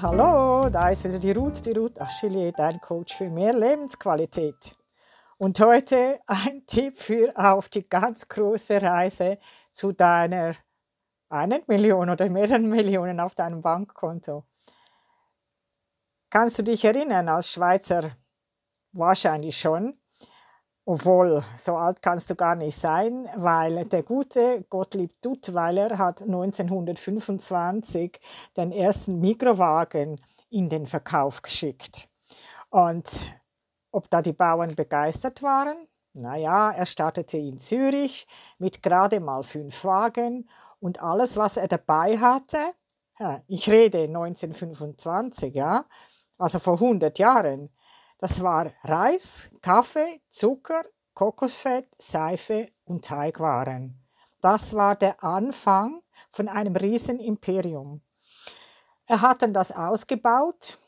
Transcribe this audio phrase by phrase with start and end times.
[0.00, 4.76] Hallo, da ist wieder die Ruth, die Ruth Achille, dein Coach für mehr Lebensqualität.
[5.38, 9.38] Und heute ein Tipp für auf die ganz große Reise
[9.72, 10.54] zu deiner
[11.28, 14.44] einen Million oder mehreren Millionen auf deinem Bankkonto.
[16.30, 18.12] Kannst du dich erinnern als Schweizer?
[18.92, 19.97] Wahrscheinlich schon.
[20.90, 28.18] Obwohl, so alt kannst du gar nicht sein, weil der gute Gottlieb Duttweiler hat 1925
[28.56, 32.08] den ersten Mikrowagen in den Verkauf geschickt.
[32.70, 33.20] Und
[33.92, 35.76] ob da die Bauern begeistert waren?
[36.14, 40.48] Naja, er startete in Zürich mit gerade mal fünf Wagen
[40.80, 42.60] und alles, was er dabei hatte,
[43.46, 45.84] ich rede 1925, ja,
[46.38, 47.68] also vor 100 Jahren,
[48.18, 54.04] das war Reis, Kaffee, Zucker, Kokosfett, Seife und Teigwaren.
[54.40, 58.02] Das war der Anfang von einem Riesenimperium.
[59.06, 60.78] Er hat dann das ausgebaut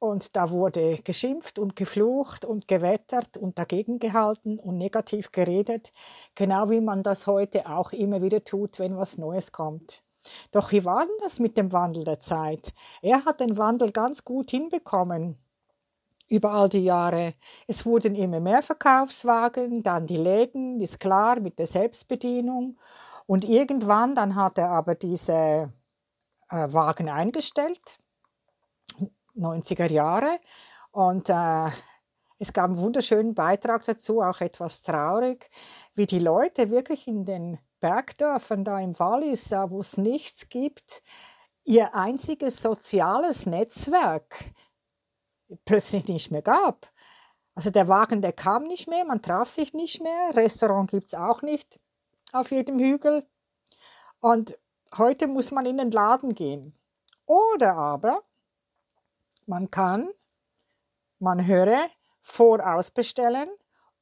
[0.00, 5.92] und da wurde geschimpft und geflucht und gewettert und dagegen gehalten und negativ geredet,
[6.34, 10.02] genau wie man das heute auch immer wieder tut, wenn was Neues kommt.
[10.50, 12.72] Doch wie war denn das mit dem Wandel der Zeit?
[13.00, 15.38] Er hat den Wandel ganz gut hinbekommen
[16.30, 17.34] über all die Jahre.
[17.66, 22.78] Es wurden immer mehr Verkaufswagen, dann die Läden, ist klar, mit der Selbstbedienung.
[23.26, 25.72] Und irgendwann, dann hat er aber diese
[26.48, 27.98] äh, Wagen eingestellt,
[29.36, 30.38] 90er Jahre.
[30.92, 31.70] Und äh,
[32.38, 35.50] es gab einen wunderschönen Beitrag dazu, auch etwas traurig,
[35.94, 41.02] wie die Leute wirklich in den Bergdörfern da im Wallis, wo es nichts gibt,
[41.64, 44.44] ihr einziges soziales Netzwerk
[45.64, 46.90] plötzlich nicht mehr gab.
[47.54, 51.14] Also der Wagen, der kam nicht mehr, man traf sich nicht mehr, Restaurant gibt es
[51.14, 51.80] auch nicht
[52.32, 53.26] auf jedem Hügel.
[54.20, 54.58] Und
[54.96, 56.74] heute muss man in den Laden gehen.
[57.26, 58.22] Oder aber
[59.46, 60.08] man kann,
[61.18, 61.88] man höre,
[62.22, 63.48] vorausbestellen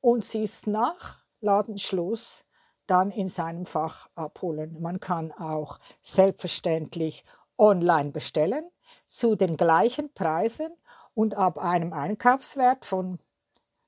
[0.01, 2.45] und sie ist nach Ladenschluss
[2.87, 4.81] dann in seinem Fach abholen.
[4.81, 7.25] Man kann auch selbstverständlich
[7.59, 8.65] online bestellen
[9.07, 10.71] zu den gleichen Preisen
[11.15, 13.19] und ab einem Einkaufswert von,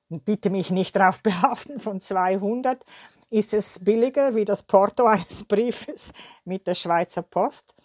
[0.09, 2.83] bitte mich nicht darauf behaften, von 200
[3.29, 6.11] ist es billiger wie das Porto eines Briefes
[6.43, 7.75] mit der Schweizer Post.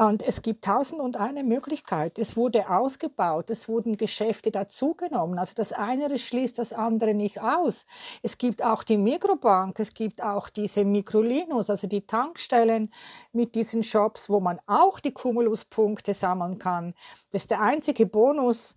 [0.00, 2.18] Und es gibt tausend und eine Möglichkeit.
[2.18, 5.38] Es wurde ausgebaut, es wurden Geschäfte dazugenommen.
[5.38, 7.84] Also das eine schließt das andere nicht aus.
[8.22, 12.90] Es gibt auch die Mikrobank, es gibt auch diese Mikrolinos, also die Tankstellen
[13.32, 16.94] mit diesen Shops, wo man auch die Cumuluspunkte sammeln kann.
[17.30, 18.76] Das ist der einzige Bonus,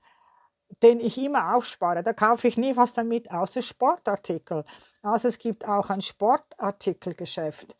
[0.82, 2.04] den ich immer aufspare.
[2.04, 4.66] Da kaufe ich nie was damit, außer Sportartikel.
[5.02, 7.78] Also es gibt auch ein Sportartikelgeschäft.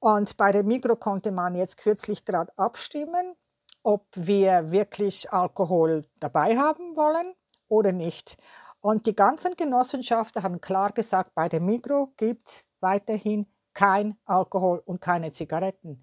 [0.00, 3.36] Und bei der Migro konnte man jetzt kürzlich gerade abstimmen,
[3.82, 7.34] ob wir wirklich Alkohol dabei haben wollen
[7.68, 8.38] oder nicht.
[8.80, 14.82] Und die ganzen Genossenschaften haben klar gesagt, bei der Migro gibt es weiterhin kein Alkohol
[14.84, 16.02] und keine Zigaretten.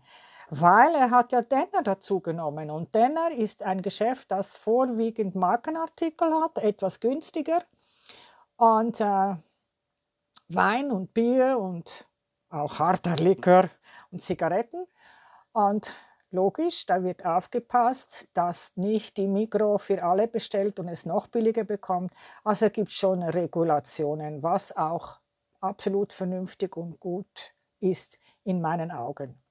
[0.50, 2.70] Weil er hat ja Denner dazu genommen.
[2.72, 7.64] Und Denner ist ein Geschäft, das vorwiegend Markenartikel hat, etwas günstiger.
[8.56, 9.36] Und äh,
[10.50, 12.07] Wein und Bier und
[12.50, 13.70] auch harter Likör
[14.12, 14.86] und Zigaretten.
[15.52, 15.94] Und
[16.32, 21.64] logisch, da wird aufgepasst, dass nicht die Mikro für alle bestellt und es noch billiger
[21.64, 22.14] bekommt.
[22.44, 25.20] Also gibt es schon Regulationen, was auch
[25.60, 29.42] absolut vernünftig und gut ist in meinen Augen.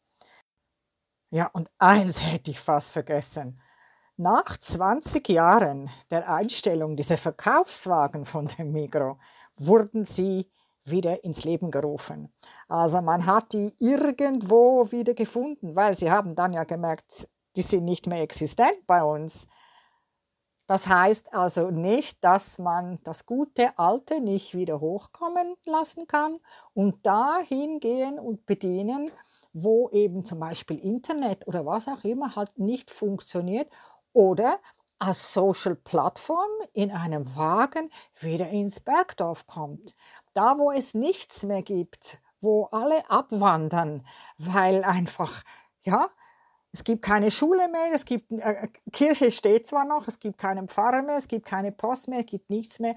[1.31, 3.61] Ja, und eins hätte ich fast vergessen.
[4.19, 9.19] Nach 20 Jahren der Einstellung dieser Verkaufswagen von dem Migro
[9.57, 10.51] wurden sie
[10.91, 12.33] wieder ins Leben gerufen.
[12.69, 17.85] Also man hat die irgendwo wieder gefunden, weil sie haben dann ja gemerkt, die sind
[17.85, 19.47] nicht mehr existent bei uns.
[20.67, 26.41] Das heißt also nicht, dass man das gute Alte nicht wieder hochkommen lassen kann
[26.75, 29.13] und dahin gehen und bedienen,
[29.53, 33.71] wo eben zum Beispiel Internet oder was auch immer halt nicht funktioniert
[34.13, 34.59] oder
[34.99, 37.91] als Social Plattform in einem Wagen
[38.21, 39.95] wieder ins Bergdorf kommt.
[40.35, 44.07] Da, wo es nichts mehr gibt, wo alle abwandern,
[44.39, 45.43] weil einfach,
[45.83, 46.09] ja,
[46.73, 50.69] es gibt keine Schule mehr, es gibt, äh, Kirche steht zwar noch, es gibt keinen
[50.69, 52.97] Pfarrer mehr, es gibt keine Post mehr, es gibt nichts mehr,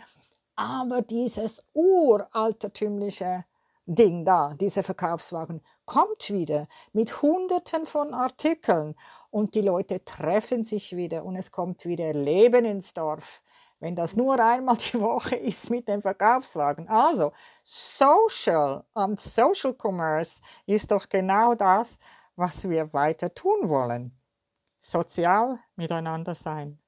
[0.56, 3.46] aber dieses uraltertümliche
[3.92, 8.96] Ding da, dieser Verkaufswagen, kommt wieder mit Hunderten von Artikeln
[9.32, 13.42] und die Leute treffen sich wieder und es kommt wieder Leben ins Dorf.
[13.80, 16.88] Wenn das nur einmal die Woche ist mit dem Verkaufswagen.
[16.88, 17.32] Also,
[17.64, 21.98] Social und Social Commerce ist doch genau das,
[22.36, 24.16] was wir weiter tun wollen.
[24.80, 26.80] sozial miteinander sein.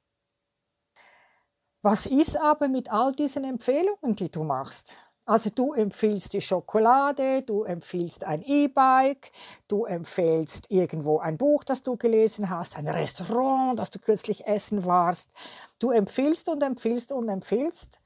[1.84, 4.98] Was ist aber mit all diesen Empfehlungen, die du machst?
[5.26, 9.32] Also du empfiehlst die Schokolade, du empfiehlst ein E-Bike,
[9.68, 14.84] du empfiehlst irgendwo ein Buch, das du gelesen hast, ein Restaurant, das du kürzlich essen
[14.84, 15.32] warst.
[15.80, 18.02] Du empfiehlst und empfiehlst und empfiehlst.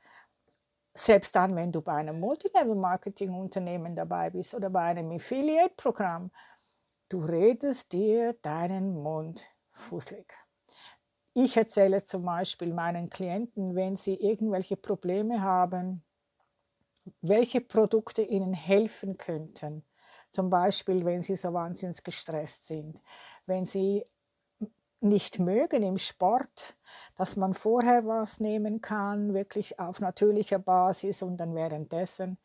[0.93, 6.31] Selbst dann, wenn du bei einem Multilevel-Marketing-Unternehmen dabei bist oder bei einem Affiliate-Programm,
[7.09, 10.33] du redest dir deinen Mund fußlig.
[11.33, 16.04] Ich erzähle zum Beispiel meinen Klienten, wenn sie irgendwelche Probleme haben,
[17.21, 19.83] welche Produkte ihnen helfen könnten.
[20.31, 23.01] Zum Beispiel, wenn sie so wahnsinnig gestresst sind,
[23.45, 24.03] wenn sie
[25.01, 26.77] nicht mögen im Sport,
[27.15, 32.37] dass man vorher was nehmen kann, wirklich auf natürlicher Basis und dann währenddessen.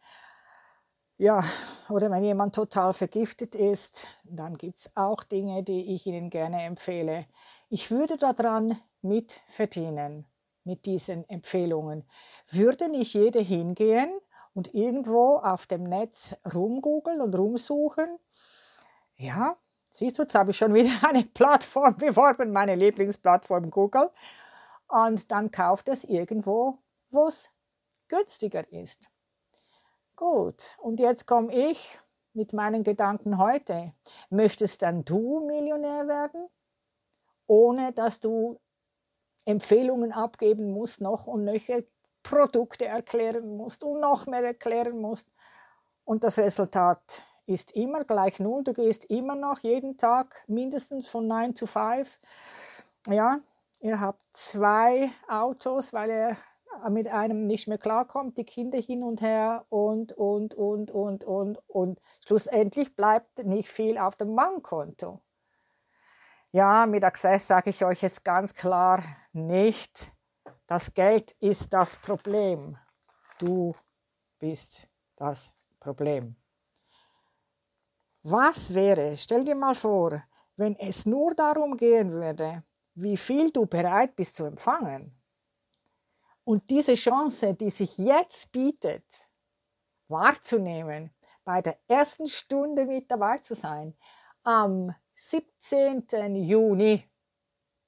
[1.16, 1.44] Ja,
[1.88, 6.62] oder wenn jemand total vergiftet ist, dann gibt es auch Dinge, die ich Ihnen gerne
[6.62, 7.26] empfehle.
[7.68, 10.26] Ich würde daran mitverdienen
[10.64, 12.08] mit diesen Empfehlungen.
[12.50, 14.10] Würde nicht jeder hingehen
[14.60, 18.18] und irgendwo auf dem Netz rumgoogeln und rumsuchen?
[19.16, 19.56] Ja,
[19.88, 24.10] siehst du, jetzt habe ich schon wieder eine Plattform beworben, meine Lieblingsplattform Google.
[24.86, 26.76] Und dann kauft es irgendwo,
[27.08, 27.48] wo es
[28.08, 29.08] günstiger ist.
[30.14, 31.98] Gut, und jetzt komme ich
[32.34, 33.94] mit meinen Gedanken heute.
[34.28, 36.50] Möchtest dann du Millionär werden,
[37.46, 38.60] ohne dass du
[39.46, 41.80] Empfehlungen abgeben musst, noch und nöcher
[42.22, 45.28] Produkte erklären musst und noch mehr erklären musst.
[46.04, 48.64] Und das Resultat ist immer gleich null.
[48.64, 52.20] Du gehst immer noch jeden Tag mindestens von 9 zu 5.
[53.08, 53.40] Ja,
[53.80, 56.36] ihr habt zwei Autos, weil er
[56.88, 61.58] mit einem nicht mehr klarkommt, die Kinder hin und her und, und, und, und, und,
[61.68, 65.20] und schlussendlich bleibt nicht viel auf dem Bankkonto.
[66.52, 69.02] Ja, mit Access sage ich euch jetzt ganz klar
[69.32, 70.12] nicht.
[70.70, 72.78] Das Geld ist das Problem.
[73.40, 73.74] Du
[74.38, 76.36] bist das Problem.
[78.22, 80.22] Was wäre, stell dir mal vor,
[80.54, 82.62] wenn es nur darum gehen würde,
[82.94, 85.20] wie viel du bereit bist zu empfangen
[86.44, 89.28] und diese Chance, die sich jetzt bietet,
[90.06, 91.12] wahrzunehmen,
[91.42, 93.96] bei der ersten Stunde mit dabei zu sein,
[94.44, 96.36] am 17.
[96.36, 97.09] Juni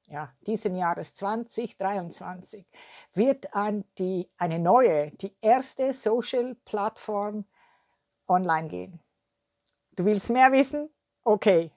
[0.08, 2.66] ja, diesen Jahres 2023
[3.14, 7.44] wird an die, eine neue, die erste Social-Plattform
[8.26, 9.00] online gehen.
[9.96, 10.90] Du willst mehr wissen?
[11.24, 11.70] Okay.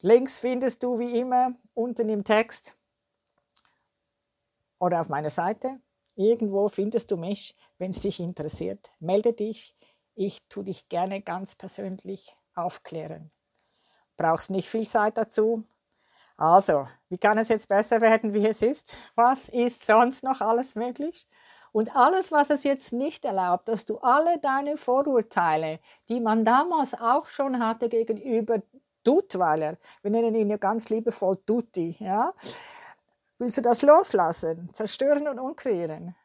[0.00, 2.76] Links findest du wie immer unten im Text
[4.78, 5.80] oder auf meiner Seite.
[6.14, 8.92] Irgendwo findest du mich, wenn es dich interessiert.
[8.98, 9.76] Melde dich.
[10.14, 13.30] Ich tue dich gerne ganz persönlich aufklären
[14.22, 15.64] brauchst nicht viel Zeit dazu.
[16.42, 18.96] Also, wie kann es jetzt besser werden, wie es ist?
[19.14, 21.28] Was ist sonst noch alles möglich?
[21.70, 25.78] Und alles, was es jetzt nicht erlaubt, dass du alle deine Vorurteile,
[26.08, 28.60] die man damals auch schon hatte gegenüber
[29.04, 32.34] Duttweiler, wir nennen ihn ja ganz liebevoll Dutti, ja?
[33.38, 36.16] Willst du das loslassen, zerstören und unkreieren?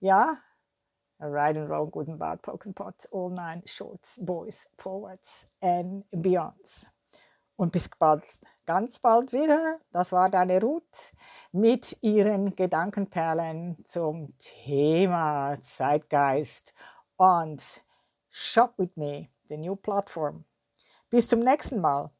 [0.00, 0.36] Ja,
[1.18, 2.78] Right and Wrong, Good and Bad, Poke and
[3.10, 6.90] All Nine Shorts, Boys, Forwards and Beyonds.
[7.60, 8.24] Und bis bald,
[8.70, 9.80] ganz bald wieder.
[9.90, 11.12] Das war deine Ruth
[11.50, 16.72] mit ihren Gedankenperlen zum Thema Zeitgeist
[17.16, 17.82] und
[18.28, 20.44] Shop with Me, the new platform.
[21.08, 22.12] Bis zum nächsten Mal.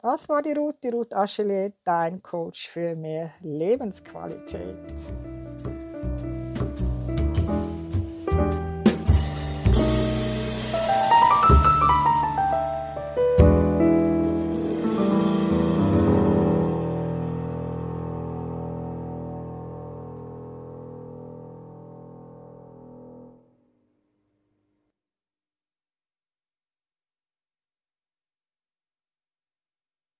[0.00, 5.12] Das war die Ruth, die Ruth Aschelet, dein Coach für mehr Lebensqualität.